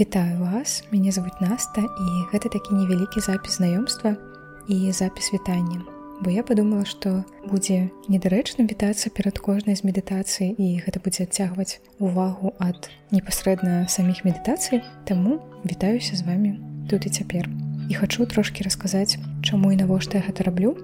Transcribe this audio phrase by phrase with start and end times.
[0.00, 4.14] Вітаю вас, мяне зовут Наста і гэта такі невялікі запіс знаёмства
[4.68, 5.82] і запіс вітання.
[6.22, 11.82] Бо я подумала, што будзе недарэчна вітацца перад кожнай з медытацый і гэта будзе адцягваць
[11.98, 16.54] увагу ад непасрэдна саміх медытацый, Таму вітаюся з вами
[16.86, 17.50] тут і цяпер.
[17.90, 20.78] І хачу трошкі расказаць, чаму і навошта я гэта раблю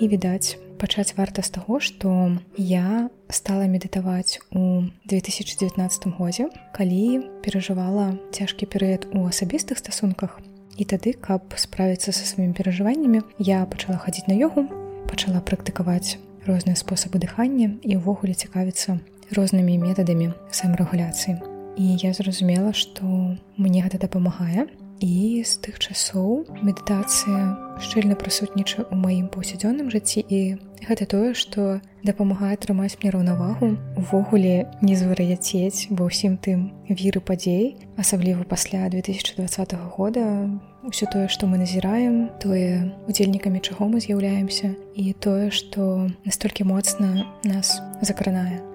[0.00, 8.14] і відаць, пачаць варта з таго, што я стала медытаваць у 2019 годзе, калі перажывала
[8.30, 10.40] цяжкі перыяд у асабістых стасунках.
[10.78, 14.70] І тады, каб справіцца са сваімі перажываннямі, я пачала хадзіць на йогу,
[15.10, 19.02] пачала практыкаваць розныя спосабы дыхання і ўвогуле цікавіцца
[19.34, 21.42] рознымі метадамі самарэгуляцыі.
[21.78, 23.04] І я зразумела, што
[23.58, 30.26] мне гэта дапамагае, і з тых часоў медытацыя шчыльна прысутнічае ў маім паўсядзённым жыцці.
[30.26, 37.22] І гэта тое што дапамагае трымаць мне раўнавагу увогуле не звар'яцець ва ўсім тым віры
[37.22, 40.24] падзей асабліва пасля 2020 года.
[40.86, 47.28] Ўсё тое што мы назіраем тое удзельнікамі чаго мы з'яўляемся і тое што настолькі моцна
[47.44, 48.67] нас закранае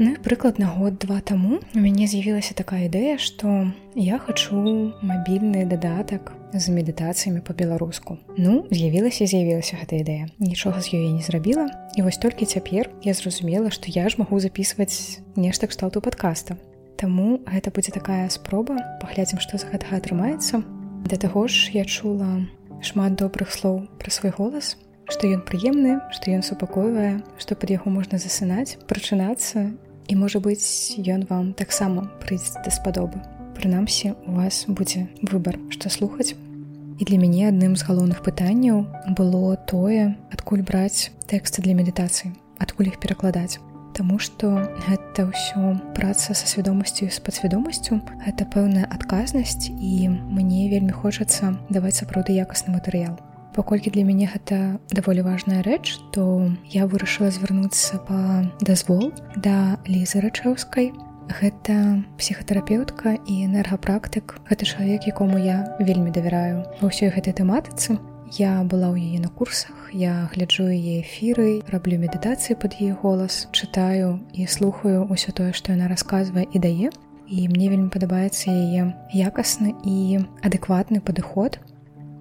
[0.00, 4.56] Ну, прыкладна год-два таму у мяне з'явілася такая ідэя, што я хачу
[5.04, 8.16] мабільны дадатак з медытацыямі па-беларуску.
[8.40, 10.32] Ну, з'явілася з'явілася гэта ідэя.
[10.40, 11.68] Нічога з ёй не зрабіла.
[12.00, 16.56] І вось толькі цяпер я зразумела, што я ж магу записываць нешта кшталту падкаста.
[16.96, 20.64] Таму гэта будзе такая спроба, паглядзім, што з гэтага атрымаецца.
[21.12, 22.48] Да таго ж я чула
[22.80, 24.80] шмат добрых слоў пра свой голас,
[25.12, 29.76] што ён прыемны, што ён супакойвае, што пад яго можна засынаць, прачынацца
[30.10, 33.22] і можа быць ён вам таксама прыйдзе даспадобы
[33.54, 38.82] прынамсі у вас будзе выбар што слухаць і для мяне адным з галоўных пытанняў
[39.14, 44.48] было тое адкуль браць тэксты для медытацыі адкуль іх перакладаць Таму што
[44.86, 51.98] гэта ўсё праца са свядомасцю з падсвядомасцю гэта пэўная адказнасць і мне вельмі хочацца даваць
[51.98, 53.18] сапраўды якасны матэрыял
[53.54, 60.22] паколькі для мяне гэта даволі важная рэч то я вырашыла звярнуцца па дазвол да лізы
[60.24, 60.92] рачаўскай
[61.30, 67.98] гэта псіхатэрапеўтка і энергапрактык гэта чалавек якому я вельмі давяраю ва ўсёй гэтай тэматыцы
[68.38, 73.46] я была ў яе на курсах я гляджу яе эфіры раблю медытацыі пад яе голас
[73.50, 76.88] чытаю і слухаю ўсё тое што яна расказвае і дае
[77.30, 81.58] і мне вельмі падабаецца яе якасны і адэкватны падыход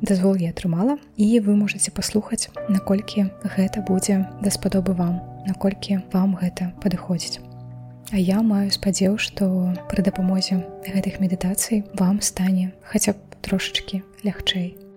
[0.02, 6.74] дазвол я атрымала і вы можете паслухаць наколькі гэта будзе даспадобы вам наколькі вам гэта
[6.84, 7.40] падыходзіць.
[8.12, 14.89] А я маю спадзеў што пры дапамозе гэтых медытацый вам стане хаця б трошачки лягчэй